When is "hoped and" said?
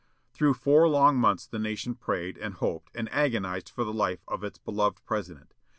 2.55-3.07